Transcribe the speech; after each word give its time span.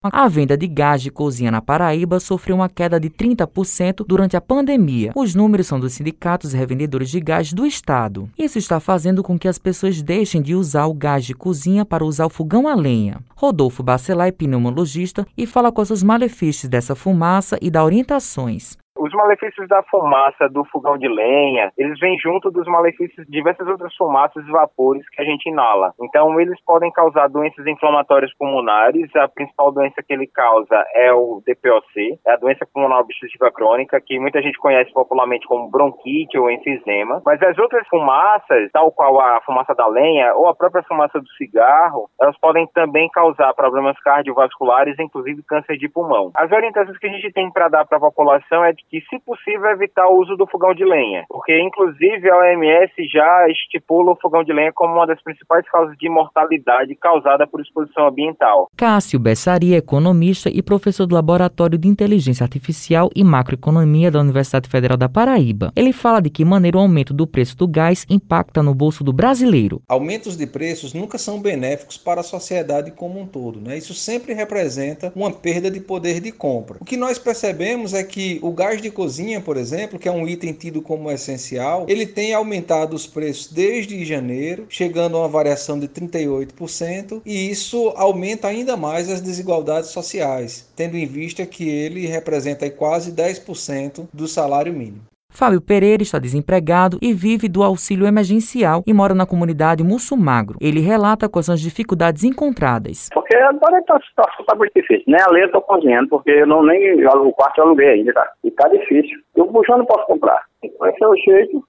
A 0.00 0.28
venda 0.28 0.56
de 0.56 0.68
gás 0.68 1.02
de 1.02 1.10
cozinha 1.10 1.50
na 1.50 1.60
Paraíba 1.60 2.20
sofreu 2.20 2.54
uma 2.54 2.68
queda 2.68 3.00
de 3.00 3.10
30% 3.10 4.04
durante 4.06 4.36
a 4.36 4.40
pandemia. 4.40 5.10
Os 5.16 5.34
números 5.34 5.66
são 5.66 5.80
dos 5.80 5.94
sindicatos 5.94 6.52
revendedores 6.52 7.10
de 7.10 7.18
gás 7.18 7.52
do 7.52 7.66
estado. 7.66 8.30
Isso 8.38 8.58
está 8.58 8.78
fazendo 8.78 9.24
com 9.24 9.36
que 9.36 9.48
as 9.48 9.58
pessoas 9.58 10.00
deixem 10.00 10.40
de 10.40 10.54
usar 10.54 10.86
o 10.86 10.94
gás 10.94 11.24
de 11.24 11.34
cozinha 11.34 11.84
para 11.84 12.04
usar 12.04 12.26
o 12.26 12.30
fogão 12.30 12.68
a 12.68 12.76
lenha. 12.76 13.18
Rodolfo 13.34 13.82
Bacelar 13.82 14.28
é 14.28 14.32
pneumologista 14.32 15.26
e 15.36 15.46
fala 15.46 15.72
quais 15.72 15.90
os 15.90 16.04
malefícios 16.04 16.70
dessa 16.70 16.94
fumaça 16.94 17.58
e 17.60 17.68
dá 17.68 17.84
orientações. 17.84 18.78
Os 18.98 19.12
malefícios 19.12 19.68
da 19.68 19.80
fumaça 19.84 20.48
do 20.48 20.64
fogão 20.64 20.98
de 20.98 21.06
lenha, 21.06 21.70
eles 21.78 21.98
vêm 22.00 22.18
junto 22.18 22.50
dos 22.50 22.66
malefícios 22.66 23.24
de 23.26 23.30
diversas 23.30 23.68
outras 23.68 23.94
fumaças 23.94 24.44
e 24.44 24.50
vapores 24.50 25.08
que 25.10 25.22
a 25.22 25.24
gente 25.24 25.48
inala. 25.48 25.92
Então, 26.02 26.40
eles 26.40 26.60
podem 26.64 26.90
causar 26.90 27.28
doenças 27.28 27.64
inflamatórias 27.64 28.34
pulmonares. 28.36 29.14
A 29.14 29.28
principal 29.28 29.70
doença 29.70 30.02
que 30.02 30.12
ele 30.12 30.26
causa 30.26 30.84
é 30.94 31.12
o 31.12 31.40
DPOC, 31.46 32.18
é 32.26 32.32
a 32.32 32.36
doença 32.36 32.66
pulmonar 32.74 32.98
obstrutiva 32.98 33.52
crônica, 33.52 34.00
que 34.00 34.18
muita 34.18 34.42
gente 34.42 34.58
conhece 34.58 34.92
popularmente 34.92 35.46
como 35.46 35.70
bronquite 35.70 36.36
ou 36.36 36.50
enfisema. 36.50 37.22
Mas 37.24 37.40
as 37.40 37.56
outras 37.56 37.86
fumaças, 37.86 38.68
tal 38.72 38.90
qual 38.90 39.20
a 39.20 39.40
fumaça 39.42 39.76
da 39.76 39.86
lenha 39.86 40.34
ou 40.34 40.48
a 40.48 40.56
própria 40.56 40.82
fumaça 40.82 41.20
do 41.20 41.28
cigarro, 41.34 42.10
elas 42.20 42.36
podem 42.40 42.66
também 42.74 43.08
causar 43.10 43.54
problemas 43.54 43.96
cardiovasculares, 44.00 44.98
inclusive 44.98 45.40
câncer 45.44 45.76
de 45.76 45.88
pulmão. 45.88 46.32
As 46.34 46.50
orientações 46.50 46.98
que 46.98 47.06
a 47.06 47.12
gente 47.12 47.32
tem 47.32 47.48
para 47.52 47.68
dar 47.68 47.86
para 47.86 47.98
a 47.98 48.00
população 48.00 48.64
é 48.64 48.72
de 48.72 48.87
que, 48.88 49.00
se 49.08 49.18
possível, 49.20 49.70
evitar 49.70 50.08
o 50.08 50.20
uso 50.20 50.36
do 50.36 50.46
fogão 50.46 50.74
de 50.74 50.84
lenha, 50.84 51.24
porque, 51.28 51.58
inclusive, 51.60 52.30
a 52.30 52.36
OMS 52.36 52.92
já 53.12 53.48
estipula 53.48 54.12
o 54.12 54.16
fogão 54.16 54.42
de 54.42 54.52
lenha 54.52 54.72
como 54.72 54.94
uma 54.94 55.06
das 55.06 55.22
principais 55.22 55.68
causas 55.70 55.96
de 55.98 56.08
mortalidade 56.08 56.94
causada 56.96 57.46
por 57.46 57.60
exposição 57.60 58.08
ambiental. 58.08 58.70
Cássio 58.76 59.18
Bessaria, 59.18 59.76
economista 59.76 60.48
e 60.48 60.62
professor 60.62 61.06
do 61.06 61.14
Laboratório 61.14 61.78
de 61.78 61.88
Inteligência 61.88 62.44
Artificial 62.44 63.10
e 63.14 63.22
Macroeconomia 63.22 64.10
da 64.10 64.20
Universidade 64.20 64.68
Federal 64.68 64.96
da 64.96 65.08
Paraíba. 65.08 65.72
Ele 65.76 65.92
fala 65.92 66.20
de 66.20 66.30
que 66.30 66.44
maneira 66.44 66.78
o 66.78 66.80
aumento 66.80 67.12
do 67.12 67.26
preço 67.26 67.56
do 67.56 67.68
gás 67.68 68.06
impacta 68.08 68.62
no 68.62 68.74
bolso 68.74 69.04
do 69.04 69.12
brasileiro. 69.12 69.82
Aumentos 69.88 70.36
de 70.36 70.46
preços 70.46 70.94
nunca 70.94 71.18
são 71.18 71.40
benéficos 71.40 71.96
para 71.96 72.20
a 72.20 72.24
sociedade 72.24 72.90
como 72.90 73.20
um 73.20 73.26
todo, 73.26 73.60
né? 73.60 73.76
Isso 73.76 73.94
sempre 73.94 74.32
representa 74.32 75.12
uma 75.14 75.30
perda 75.30 75.70
de 75.70 75.80
poder 75.80 76.20
de 76.20 76.32
compra. 76.32 76.78
O 76.80 76.84
que 76.84 76.96
nós 76.96 77.18
percebemos 77.18 77.94
é 77.94 78.02
que 78.02 78.38
o 78.42 78.52
gás 78.52 78.77
de 78.80 78.90
cozinha, 78.90 79.40
por 79.40 79.56
exemplo, 79.56 79.98
que 79.98 80.08
é 80.08 80.12
um 80.12 80.26
item 80.26 80.52
tido 80.52 80.82
como 80.82 81.10
essencial, 81.10 81.86
ele 81.88 82.06
tem 82.06 82.32
aumentado 82.32 82.94
os 82.94 83.06
preços 83.06 83.52
desde 83.52 84.04
janeiro, 84.04 84.66
chegando 84.68 85.16
a 85.16 85.20
uma 85.20 85.28
variação 85.28 85.78
de 85.78 85.88
38%, 85.88 87.22
e 87.24 87.50
isso 87.50 87.92
aumenta 87.96 88.48
ainda 88.48 88.76
mais 88.76 89.08
as 89.08 89.20
desigualdades 89.20 89.90
sociais, 89.90 90.66
tendo 90.74 90.96
em 90.96 91.06
vista 91.06 91.44
que 91.46 91.68
ele 91.68 92.06
representa 92.06 92.68
quase 92.70 93.12
10% 93.12 94.08
do 94.12 94.28
salário 94.28 94.72
mínimo. 94.72 95.02
Fábio 95.30 95.60
Pereira 95.60 96.02
está 96.02 96.18
desempregado 96.18 96.98
e 97.00 97.12
vive 97.12 97.48
do 97.48 97.62
auxílio 97.62 98.06
emergencial 98.06 98.82
e 98.84 98.92
mora 98.92 99.14
na 99.14 99.24
comunidade 99.24 99.84
Mussumagro. 99.84 100.58
Ele 100.60 100.80
relata 100.80 101.28
quais 101.28 101.46
são 101.46 101.54
as 101.54 101.60
dificuldades 101.60 102.24
encontradas. 102.24 103.08
Porque 103.14 103.36
agora 103.36 103.78
a 103.78 104.00
situação 104.00 104.40
está 104.40 104.56
muito 104.56 104.72
difícil. 104.74 105.04
Nem 105.06 105.20
a 105.20 105.30
lei 105.30 105.42
eu 105.42 105.46
estou 105.46 105.62
cozinhando, 105.62 106.08
porque 106.08 106.30
eu 106.30 106.46
não 106.46 106.64
nem 106.64 107.04
o 107.04 107.32
quarto 107.32 107.58
eu 107.58 107.66
aluguei 107.66 107.88
ainda, 107.88 108.12
tá? 108.12 108.28
E 108.42 108.50
tá 108.50 108.68
difícil. 108.68 109.16
Eu 109.36 109.44
o 109.44 109.52
buchão 109.52 109.78
não 109.78 109.86
posso 109.86 110.06
comprar. 110.06 110.42
Então 110.62 110.88
esse 110.88 111.04
é 111.04 111.06
o 111.06 111.14
jeito. 111.14 111.64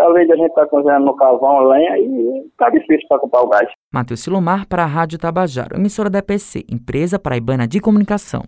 Além 0.00 0.26
de 0.26 0.32
a 0.32 0.36
gente 0.36 0.48
estar 0.48 0.62
tá 0.62 0.68
cozinhando 0.68 1.04
no 1.04 1.14
carvão, 1.14 1.62
lenha, 1.64 1.96
e 1.98 2.50
tá 2.58 2.70
difícil 2.70 3.06
para 3.08 3.20
comprar 3.20 3.42
o 3.42 3.48
gás. 3.48 3.68
Matheus 3.92 4.20
Silomar 4.20 4.66
para 4.66 4.82
a 4.82 4.86
Rádio 4.86 5.18
Tabajaro, 5.18 5.76
emissora 5.76 6.10
da 6.10 6.18
EPC, 6.18 6.64
empresa 6.68 7.18
paraibana 7.18 7.68
de 7.68 7.80
comunicação. 7.80 8.42